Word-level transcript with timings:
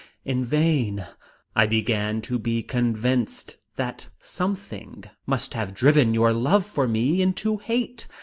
in 0.25 0.43
vain. 0.43 1.05
I 1.55 1.67
began 1.67 2.23
to 2.23 2.39
be 2.39 2.63
convinced 2.63 3.57
that 3.75 4.07
something 4.17 5.03
must 5.27 5.53
have 5.53 5.75
driven 5.75 6.15
your 6.15 6.33
love 6.33 6.65
for 6.65 6.87
me 6.87 7.21
into 7.21 7.57
hate. 7.57 8.07